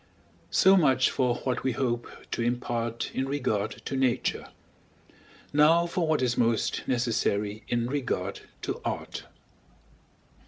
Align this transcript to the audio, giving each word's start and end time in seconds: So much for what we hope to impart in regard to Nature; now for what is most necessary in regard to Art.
So 0.49 0.75
much 0.75 1.11
for 1.11 1.35
what 1.43 1.63
we 1.63 1.73
hope 1.73 2.09
to 2.31 2.41
impart 2.41 3.11
in 3.13 3.29
regard 3.29 3.83
to 3.85 3.95
Nature; 3.95 4.47
now 5.53 5.85
for 5.85 6.07
what 6.07 6.23
is 6.23 6.35
most 6.39 6.81
necessary 6.87 7.61
in 7.67 7.85
regard 7.85 8.39
to 8.63 8.81
Art. 8.83 9.25